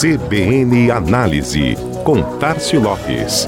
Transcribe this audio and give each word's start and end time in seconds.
CBN 0.00 0.90
Análise, 0.90 1.76
com 2.04 2.22
Tarcio 2.38 2.80
Lopes. 2.80 3.44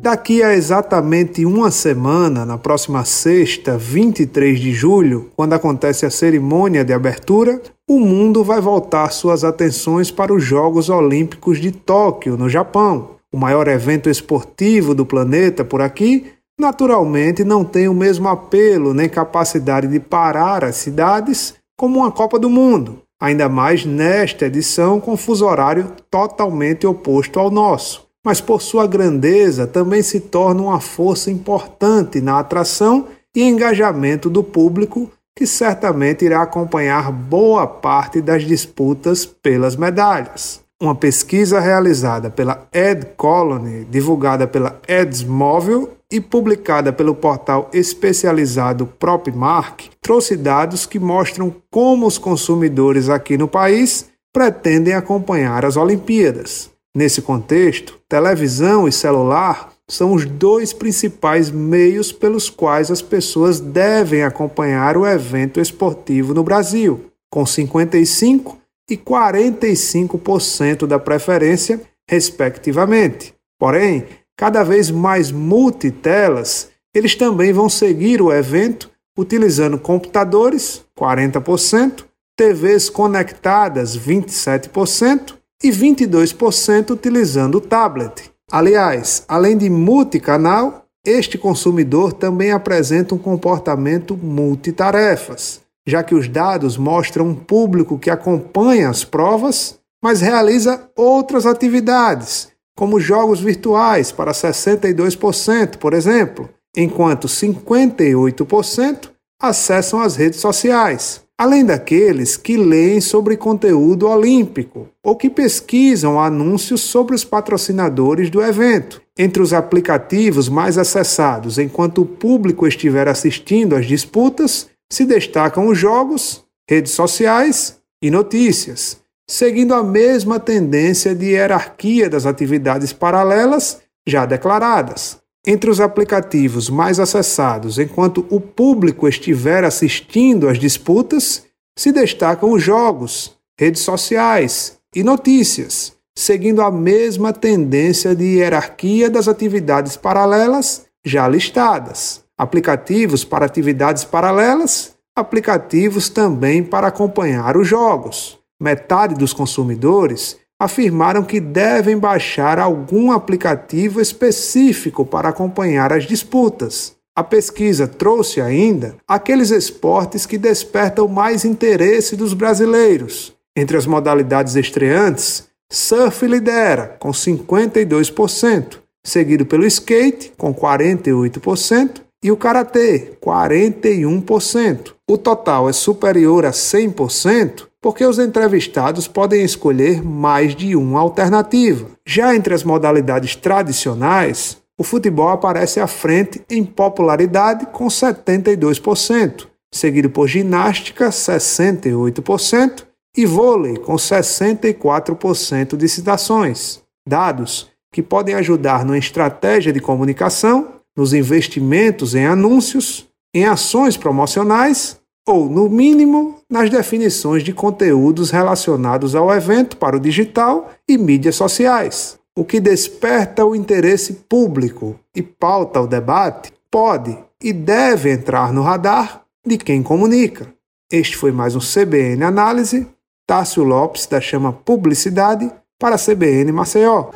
Daqui 0.00 0.42
a 0.42 0.54
exatamente 0.54 1.44
uma 1.44 1.70
semana, 1.70 2.46
na 2.46 2.56
próxima 2.56 3.04
sexta, 3.04 3.76
23 3.76 4.58
de 4.58 4.72
julho, 4.72 5.30
quando 5.36 5.52
acontece 5.52 6.06
a 6.06 6.10
cerimônia 6.10 6.86
de 6.86 6.94
abertura, 6.94 7.60
o 7.86 8.00
mundo 8.00 8.42
vai 8.42 8.62
voltar 8.62 9.10
suas 9.10 9.44
atenções 9.44 10.10
para 10.10 10.32
os 10.32 10.42
Jogos 10.42 10.88
Olímpicos 10.88 11.60
de 11.60 11.70
Tóquio, 11.70 12.38
no 12.38 12.48
Japão. 12.48 13.15
O 13.32 13.38
maior 13.38 13.68
evento 13.68 14.08
esportivo 14.08 14.94
do 14.94 15.04
planeta 15.04 15.64
por 15.64 15.80
aqui, 15.80 16.32
naturalmente 16.58 17.44
não 17.44 17.64
tem 17.64 17.88
o 17.88 17.94
mesmo 17.94 18.28
apelo 18.28 18.94
nem 18.94 19.08
capacidade 19.08 19.88
de 19.88 20.00
parar 20.00 20.64
as 20.64 20.76
cidades 20.76 21.54
como 21.76 21.98
uma 21.98 22.10
Copa 22.10 22.38
do 22.38 22.48
Mundo, 22.48 23.02
ainda 23.20 23.48
mais 23.48 23.84
nesta 23.84 24.46
edição 24.46 25.00
com 25.00 25.16
fuso 25.16 25.44
horário 25.44 25.92
totalmente 26.10 26.86
oposto 26.86 27.38
ao 27.38 27.50
nosso 27.50 28.06
mas 28.26 28.40
por 28.40 28.60
sua 28.60 28.88
grandeza 28.88 29.68
também 29.68 30.02
se 30.02 30.18
torna 30.18 30.62
uma 30.62 30.80
força 30.80 31.30
importante 31.30 32.20
na 32.20 32.40
atração 32.40 33.06
e 33.32 33.40
engajamento 33.40 34.28
do 34.28 34.42
público, 34.42 35.08
que 35.32 35.46
certamente 35.46 36.24
irá 36.24 36.42
acompanhar 36.42 37.12
boa 37.12 37.68
parte 37.68 38.20
das 38.20 38.42
disputas 38.42 39.24
pelas 39.24 39.76
medalhas. 39.76 40.60
Uma 40.78 40.94
pesquisa 40.94 41.58
realizada 41.58 42.28
pela 42.28 42.68
Ed 42.70 43.06
Colony, 43.16 43.86
divulgada 43.86 44.46
pela 44.46 44.78
Edsmóvel 44.86 45.96
e 46.12 46.20
publicada 46.20 46.92
pelo 46.92 47.14
portal 47.14 47.70
especializado 47.72 48.86
PropMark, 48.86 49.88
trouxe 50.02 50.36
dados 50.36 50.84
que 50.84 50.98
mostram 50.98 51.54
como 51.70 52.06
os 52.06 52.18
consumidores 52.18 53.08
aqui 53.08 53.38
no 53.38 53.48
país 53.48 54.10
pretendem 54.30 54.92
acompanhar 54.92 55.64
as 55.64 55.78
Olimpíadas. 55.78 56.70
Nesse 56.94 57.22
contexto, 57.22 57.98
televisão 58.06 58.86
e 58.86 58.92
celular 58.92 59.70
são 59.88 60.12
os 60.12 60.26
dois 60.26 60.74
principais 60.74 61.50
meios 61.50 62.12
pelos 62.12 62.50
quais 62.50 62.90
as 62.90 63.00
pessoas 63.00 63.60
devem 63.60 64.24
acompanhar 64.24 64.98
o 64.98 65.06
evento 65.06 65.58
esportivo 65.58 66.34
no 66.34 66.44
Brasil, 66.44 67.06
com 67.30 67.44
55% 67.44 68.56
e 68.90 68.96
45% 68.96 70.86
da 70.86 70.98
preferência, 70.98 71.80
respectivamente. 72.08 73.34
Porém, 73.58 74.06
cada 74.36 74.62
vez 74.62 74.90
mais 74.90 75.30
multitelas, 75.30 76.70
eles 76.94 77.14
também 77.14 77.52
vão 77.52 77.68
seguir 77.68 78.22
o 78.22 78.32
evento 78.32 78.90
utilizando 79.18 79.78
computadores, 79.78 80.84
40%, 80.98 82.04
TVs 82.36 82.90
conectadas, 82.90 83.96
27%, 83.96 85.34
e 85.62 85.70
22% 85.70 86.90
utilizando 86.90 87.60
tablet. 87.60 88.30
Aliás, 88.50 89.24
além 89.26 89.56
de 89.56 89.68
multicanal, 89.68 90.84
este 91.04 91.38
consumidor 91.38 92.12
também 92.12 92.50
apresenta 92.50 93.14
um 93.14 93.18
comportamento 93.18 94.16
multitarefas, 94.16 95.60
já 95.86 96.02
que 96.02 96.14
os 96.14 96.28
dados 96.28 96.76
mostram 96.76 97.28
um 97.28 97.34
público 97.34 97.98
que 97.98 98.10
acompanha 98.10 98.88
as 98.88 99.04
provas, 99.04 99.78
mas 100.02 100.20
realiza 100.20 100.90
outras 100.96 101.46
atividades, 101.46 102.48
como 102.76 103.00
jogos 103.00 103.40
virtuais 103.40 104.10
para 104.12 104.32
62%, 104.32 105.76
por 105.76 105.94
exemplo, 105.94 106.50
enquanto 106.76 107.28
58% 107.28 109.10
acessam 109.40 110.00
as 110.00 110.16
redes 110.16 110.40
sociais 110.40 111.26
além 111.38 111.64
daqueles 111.64 112.36
que 112.36 112.56
leem 112.56 113.00
sobre 113.00 113.36
conteúdo 113.36 114.08
olímpico 114.08 114.88
ou 115.04 115.14
que 115.14 115.28
pesquisam 115.28 116.18
anúncios 116.18 116.80
sobre 116.80 117.14
os 117.14 117.24
patrocinadores 117.24 118.30
do 118.30 118.42
evento. 118.42 119.02
Entre 119.18 119.42
os 119.42 119.52
aplicativos 119.52 120.48
mais 120.48 120.78
acessados 120.78 121.58
enquanto 121.58 122.02
o 122.02 122.06
público 122.06 122.66
estiver 122.66 123.06
assistindo 123.06 123.76
às 123.76 123.86
disputas, 123.86 124.68
se 124.90 125.04
destacam 125.04 125.68
os 125.68 125.78
jogos, 125.78 126.44
redes 126.68 126.92
sociais 126.92 127.80
e 128.02 128.10
notícias, 128.10 128.98
seguindo 129.28 129.74
a 129.74 129.82
mesma 129.82 130.38
tendência 130.38 131.14
de 131.14 131.26
hierarquia 131.26 132.08
das 132.08 132.26
atividades 132.26 132.92
paralelas 132.92 133.80
já 134.06 134.24
declaradas. 134.24 135.18
Entre 135.46 135.70
os 135.70 135.80
aplicativos 135.80 136.68
mais 136.68 136.98
acessados 136.98 137.78
enquanto 137.78 138.26
o 138.30 138.40
público 138.40 139.06
estiver 139.06 139.64
assistindo 139.64 140.48
às 140.48 140.58
disputas, 140.58 141.44
se 141.78 141.92
destacam 141.92 142.52
os 142.52 142.62
jogos, 142.62 143.36
redes 143.58 143.82
sociais 143.82 144.78
e 144.94 145.04
notícias, 145.04 145.92
seguindo 146.16 146.62
a 146.62 146.70
mesma 146.70 147.32
tendência 147.32 148.14
de 148.14 148.24
hierarquia 148.24 149.08
das 149.10 149.28
atividades 149.28 149.96
paralelas 149.96 150.86
já 151.04 151.28
listadas. 151.28 152.25
Aplicativos 152.38 153.24
para 153.24 153.46
atividades 153.46 154.04
paralelas, 154.04 154.94
aplicativos 155.16 156.10
também 156.10 156.62
para 156.62 156.88
acompanhar 156.88 157.56
os 157.56 157.66
jogos. 157.66 158.38
Metade 158.60 159.14
dos 159.14 159.32
consumidores 159.32 160.38
afirmaram 160.58 161.22
que 161.22 161.40
devem 161.40 161.98
baixar 161.98 162.58
algum 162.58 163.12
aplicativo 163.12 164.00
específico 164.00 165.04
para 165.04 165.30
acompanhar 165.30 165.92
as 165.92 166.04
disputas. 166.04 166.94
A 167.14 167.24
pesquisa 167.24 167.86
trouxe 167.86 168.42
ainda 168.42 168.96
aqueles 169.08 169.50
esportes 169.50 170.26
que 170.26 170.36
despertam 170.36 171.08
mais 171.08 171.44
interesse 171.44 172.14
dos 172.16 172.34
brasileiros. 172.34 173.34
Entre 173.56 173.76
as 173.76 173.86
modalidades 173.86 174.54
estreantes, 174.54 175.44
surf 175.70 176.26
lidera, 176.26 176.96
com 176.98 177.10
52%, 177.10 178.78
seguido 179.02 179.46
pelo 179.46 179.64
skate, 179.64 180.32
com 180.36 180.54
48%, 180.54 182.02
e 182.22 182.30
o 182.30 182.36
karatê, 182.36 183.16
41%. 183.22 184.94
O 185.08 185.16
total 185.16 185.68
é 185.68 185.72
superior 185.72 186.44
a 186.44 186.50
100%, 186.50 187.66
porque 187.80 188.04
os 188.04 188.18
entrevistados 188.18 189.06
podem 189.06 189.44
escolher 189.44 190.02
mais 190.02 190.56
de 190.56 190.74
uma 190.74 191.00
alternativa. 191.00 191.86
Já 192.04 192.34
entre 192.34 192.54
as 192.54 192.64
modalidades 192.64 193.36
tradicionais, 193.36 194.56
o 194.78 194.82
futebol 194.82 195.28
aparece 195.28 195.80
à 195.80 195.86
frente 195.86 196.42
em 196.50 196.64
popularidade 196.64 197.66
com 197.66 197.86
72%, 197.86 199.46
seguido 199.72 200.10
por 200.10 200.26
ginástica, 200.26 201.08
68%, 201.08 202.84
e 203.16 203.24
vôlei, 203.24 203.78
com 203.78 203.94
64% 203.94 205.76
de 205.76 205.88
citações. 205.88 206.82
Dados 207.08 207.70
que 207.90 208.02
podem 208.02 208.34
ajudar 208.34 208.84
na 208.84 208.98
estratégia 208.98 209.72
de 209.72 209.80
comunicação, 209.80 210.75
nos 210.96 211.12
investimentos 211.12 212.14
em 212.14 212.26
anúncios, 212.26 213.06
em 213.34 213.44
ações 213.44 213.96
promocionais 213.96 214.98
ou, 215.26 215.48
no 215.48 215.68
mínimo, 215.68 216.36
nas 216.48 216.70
definições 216.70 217.42
de 217.42 217.52
conteúdos 217.52 218.30
relacionados 218.30 219.14
ao 219.14 219.32
evento 219.34 219.76
para 219.76 219.96
o 219.96 220.00
digital 220.00 220.70
e 220.88 220.96
mídias 220.96 221.36
sociais. 221.36 222.18
O 222.38 222.44
que 222.44 222.60
desperta 222.60 223.44
o 223.44 223.54
interesse 223.54 224.12
público 224.28 224.98
e 225.14 225.22
pauta 225.22 225.80
o 225.80 225.86
debate 225.86 226.52
pode 226.70 227.16
e 227.42 227.52
deve 227.52 228.10
entrar 228.10 228.52
no 228.52 228.62
radar 228.62 229.22
de 229.44 229.58
quem 229.58 229.82
comunica. 229.82 230.52
Este 230.90 231.16
foi 231.16 231.32
mais 231.32 231.56
um 231.56 231.60
CBN 231.60 232.22
Análise. 232.24 232.86
Tássio 233.26 233.64
Lopes, 233.64 234.06
da 234.06 234.20
Chama 234.20 234.52
Publicidade, 234.52 235.50
para 235.80 235.96
a 235.96 235.98
CBN 235.98 236.52
Maceió. 236.52 237.10